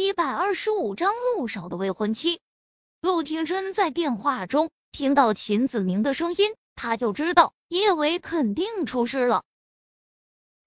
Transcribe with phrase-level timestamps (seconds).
[0.00, 2.40] 一百二十五章陆少的未婚妻。
[3.02, 9.42] 陆廷琛在电话中听到秦子明的声音，他就知道叶维肯定出事了。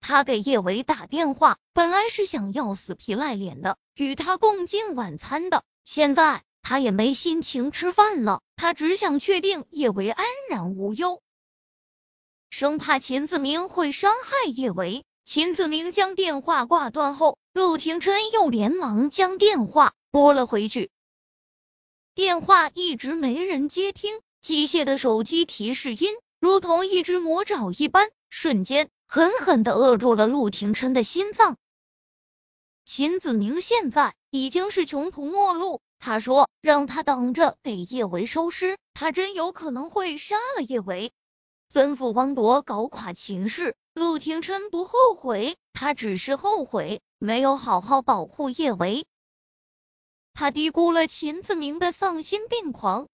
[0.01, 11.23] 他给叶维打电话，本来是想要死皮赖脸的与他共进晚餐的，现在他也没心情吃饭了，他只想确定叶维安然无忧，
[12.51, 15.03] 生怕秦子明会伤害叶维。
[15.25, 20.89] 秦子明将电话挂断后，陆廷琛又连忙将电话拨了回去。
[22.15, 31.57] 电话一直没人接听，机械的手机提示音如同一只魔爪一般，瞬间狠狠的扼住了陆廷琛的心脏。
[32.85, 41.13] 秦子明现在已经是穷途末路，他说让他等着给叶维收尸，他真有可能会杀了叶维。
[41.73, 49.07] 吩咐汪铎搞垮秦氏，陆廷琛不后悔，他只是后悔没有好好保护叶维。
[50.35, 53.07] 他低估了秦子明的丧心病狂，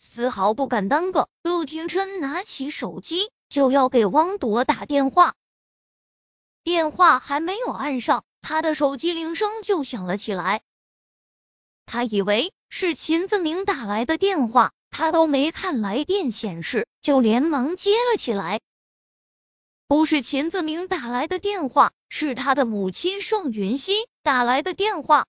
[0.00, 1.28] 丝毫不敢耽搁。
[1.44, 5.36] 陆廷琛拿起手机就要给汪铎打电话，
[6.64, 10.62] 电话还没有按上，他的手机铃声就响了起来。
[11.86, 14.72] 他以为是秦子明打来的电话。
[14.92, 18.60] 他都没看来电显示，就连忙接了起来。
[19.88, 25.26] 不是秦子明打来的电话，是他的母亲盛云熙打来的电话。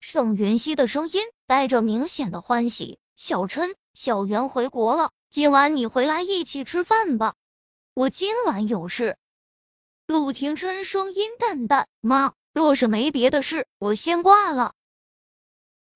[0.00, 7.34] 盛云熙的声音带着明显的欢喜：“小琛，小袁回国了，今晚你回来一起吃饭吧。
[7.92, 9.16] 我今晚有事。”
[10.06, 14.74] 陆廷琛声音淡淡：“妈，若是没别的事，我先挂了。”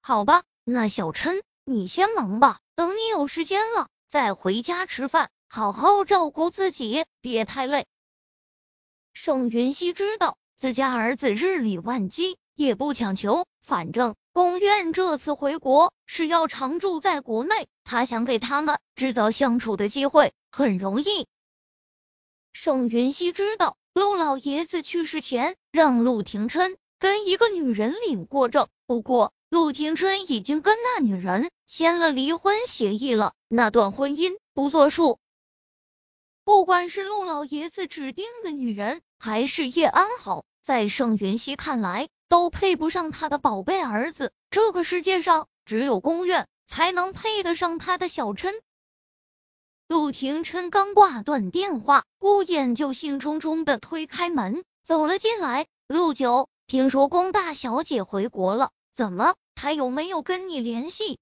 [0.03, 1.41] 好吧，那小琛。
[1.65, 7.87] 你先忙吧，等你有时间了再回家吃饭，好好照顾自己，别太累。
[9.13, 21.29] 盛云熙知道自家儿子日理万机，也不强求，反正宫苑这次回国是要常住在国内，他想给他们制造相处的机会，很容易。
[22.53, 29.33] 盛云熙知道陆老爷子去世前让陆廷琛跟一个女人领过证，不过。
[29.53, 35.19] 陆廷琛已经跟那女人签了离婚协议了，那段婚姻不作数。
[36.43, 44.33] 不管是陆老爷子指定的女人，还是叶安好，在盛云熙看来，都配不上他的宝贝儿子。
[44.51, 48.55] 这个世界上只有宫苑才能配得上他的小琛。
[49.87, 55.67] 陆廷琛刚挂断电话，顾衍就兴冲冲的推开门走了进来。
[55.89, 59.35] 陆九，听说宫大小姐回国了，怎么？
[59.57, 61.19] 还有没有跟你联系？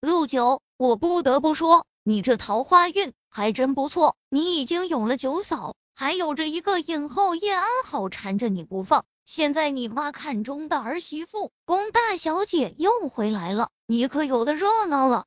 [0.00, 4.16] 陆九，我不得不说，你这桃花运还真不错。
[4.28, 9.04] 你已经有了九嫂，还有着一个影后叶安好缠着你不放。
[9.24, 15.26] 现在你妈看中的儿媳妇宫大小姐又回来了，你可有的热闹了。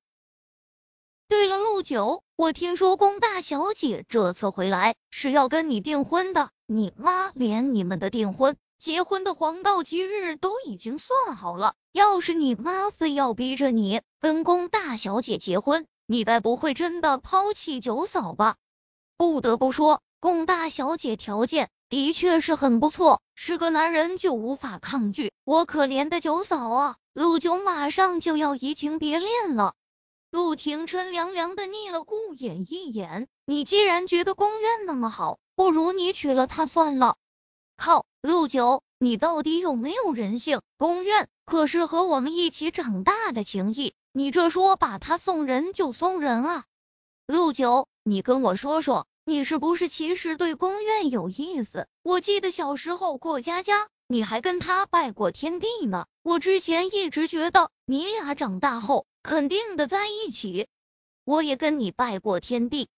[1.29, 8.55] 对了，陆九，我听说宫大小姐这次回来是要跟你订婚的，你妈连你们的订婚。
[8.79, 18.55] 结婚的黄道吉日都已经算好了，要是你妈非要逼着你跟宫大小姐结婚，你该不会真的抛弃九嫂吧？
[19.17, 25.33] 不得不说，宫大小姐条件的确是很不错，是个男人就无法抗拒。
[25.43, 29.73] 我可怜的九嫂啊，陆九马上就要移情别恋了。
[30.29, 37.16] 陆廷琛凉凉的睨了顾衍一眼，你既然觉得宫苑那么好，不如你娶了她算了。
[37.77, 38.05] 靠！
[38.21, 40.61] 陆九，你到底有没有人性？
[40.77, 46.65] 宫苑可是和我们一起长大的情谊，你这说把他送人就送人啊？
[47.27, 51.87] 陆九，你跟我说说，你是不是其实对宫苑有意思？
[52.01, 56.07] 我记得小时候过家家，你还跟他拜过天地呢。
[56.23, 60.67] 我之前一直觉得你俩长大后肯定的在一起，
[61.23, 62.89] 我也跟你拜过天地。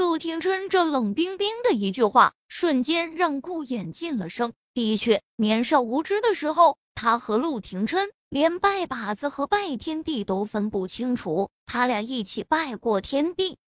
[0.00, 4.54] 陆廷琛这冷冰冰的一句话，瞬间让顾衍噤了声。
[4.72, 11.50] 的确，年少无知的时候，他和陆廷琛连拜把子和拜天地都分不清楚。
[11.66, 13.58] 他俩一起拜过天地，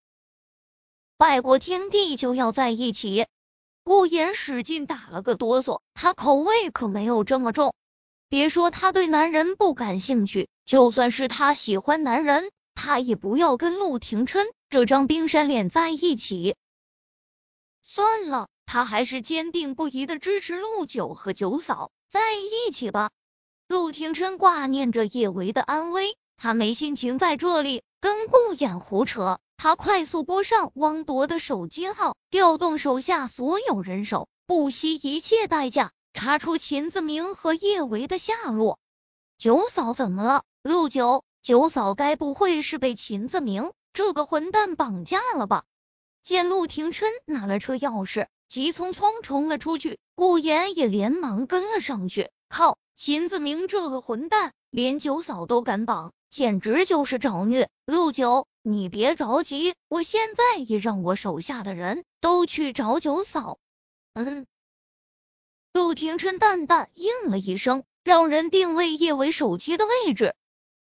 [1.18, 3.26] 拜过天地就要在一起。
[3.84, 7.74] 顾衍使劲打了个哆嗦，他口味可没有这么重。
[8.30, 12.50] 别说他对男人不感兴趣，就算是他喜欢男人。
[12.84, 16.56] 他也不要跟陆廷琛这张冰山脸在一起。
[17.84, 23.10] 算了，他还是坚定不移的支持陆九和九嫂在一起吧。
[23.68, 29.38] 陆廷琛挂念着叶维的安危，他没心情在这里跟顾衍胡扯。
[29.56, 38.80] 他快速拨上汪铎的手机号，调动手下所有人手，不惜一切代价查出秦子明和叶维的下落。
[39.38, 40.42] 九嫂怎么了？
[40.64, 45.64] 陆九，九嫂该不会是被秦子明这个混蛋绑架了吧？
[46.22, 52.30] 见陆廷琛拿了车钥匙，急匆匆冲了出去，顾言也连忙跟了上去。
[52.48, 57.68] 靠，秦子明这个混蛋，连九嫂都敢绑，简直就是找虐！
[57.86, 63.58] 陆九，你别着急，我现在也让我手下的人都去找九嫂。
[64.14, 64.46] 嗯，
[65.72, 70.36] 陆廷琛淡淡应了一声，让人定位叶伟手机的位置。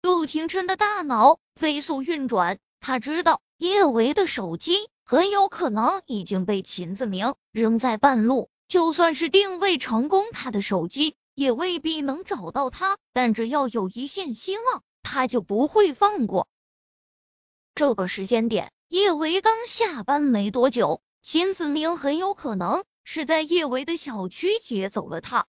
[0.03, 4.89] 陆廷琛的大脑飞速运转，他知道叶维的手机。
[5.05, 12.97] 很有可能已经被秦子明扔在半路，就算是定位成功，他的手机也未必能找到他。
[13.13, 16.49] 但只要有一线希望，他就不会放过。
[17.73, 25.45] 这个时间点，叶维刚下班没多久，秦子明很有可能是在叶维的小区接走了他。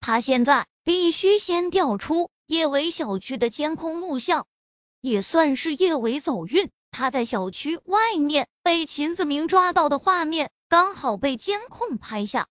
[0.00, 4.46] 他现在必须先调出叶伟小区的监控录像，
[5.00, 6.70] 也算是叶伟走运。
[6.90, 12.48] 他在小区外面被秦子明抓到的画面，刚好被监控拍下。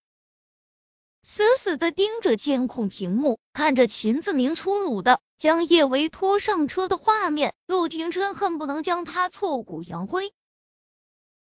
[1.21, 10.33] 死死的盯着监控屏幕，看着秦子明粗鲁的将叶维拖上车的画面，陆廷琛恨不能将他挫骨扬灰。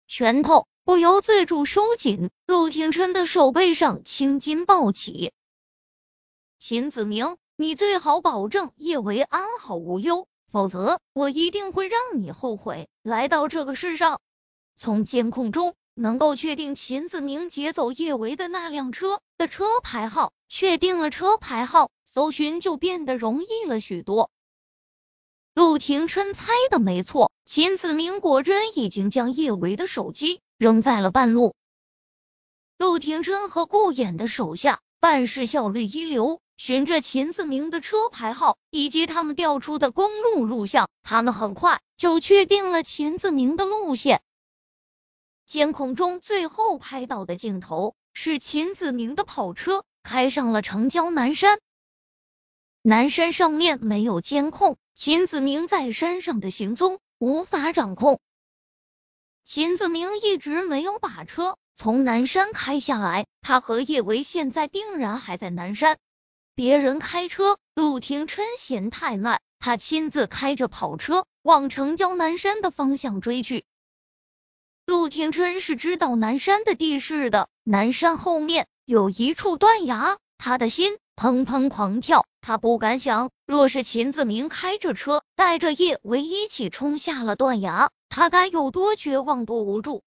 [0.07, 5.33] 拳头不由自主收紧，陆廷琛的手背上青筋暴起。
[6.59, 10.27] 秦子明，你最好保证叶维安好无忧。
[10.47, 14.19] 否则，我一定会让你后悔来到这个世上。
[14.77, 24.29] 从监控中能够确定秦子明劫走叶维的那辆车的车牌号，确定了车牌号，搜寻就变得容易了许多。
[25.53, 31.53] 陆廷琛猜的没错，秦子明果真已经将叶维的手机扔在了半路。
[32.77, 36.41] 陆廷琛和顾衍的手下办事效率一流。
[36.57, 44.21] 循着秦子明的车牌号以及他们调出的公路录像，他们很快就确定了秦子明的路线。
[45.45, 51.59] 监控中最后拍到的镜头是秦子明的跑车开上了城郊南山。
[52.81, 58.19] 南山上面没有监控，秦子明在山上的行踪无法掌控。
[59.43, 65.97] 秦子明一直没有把车从南山开下来，他和叶维现在定然还在南山。
[66.55, 73.65] 别人开车，陆廷琛嫌太慢，他亲自开着跑车往城郊南山的方向追去。
[74.85, 82.25] 陆廷琛是知道南山的地势的，南山后面有一处断崖，他的心砰砰狂跳。
[82.39, 90.03] 他不敢想，若是秦子明开着车带着叶维一起冲下了断崖，他该有多绝望多无助。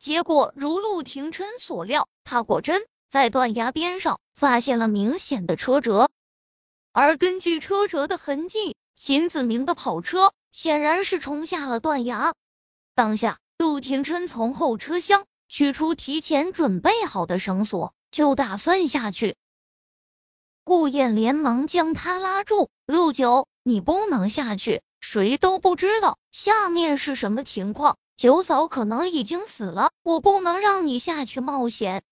[0.00, 2.84] 结果如陆廷琛所料，他果真。
[3.14, 6.10] 在断崖边上发现了明显的车辙，
[6.90, 12.34] 而根据车辙的痕迹，秦子明的跑车显然是冲下了断崖。
[12.96, 19.36] 当下，陆廷琛从后车厢取出提前准备好的绳索，就打算下去。
[20.64, 27.96] 顾燕连忙将他拉住：“陆九，你不能下去，谁都不知道下面是什么情况。
[28.16, 32.02] 九嫂可能已经死了，我不能让你下去冒险。”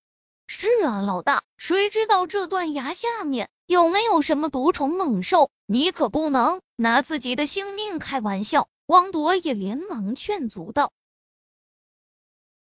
[0.55, 5.51] 是啊，老大，谁知道这断崖下面有没有什么毒虫猛兽？
[5.65, 8.69] 你可不能拿自己的性命开玩笑。
[8.85, 10.93] 汪铎也连忙劝阻道。